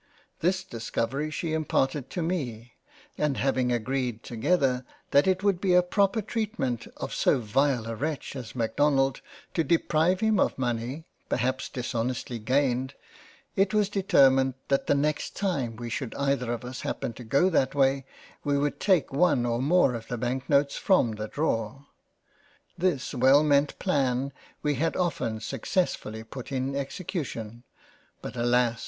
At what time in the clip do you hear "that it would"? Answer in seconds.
5.11-5.61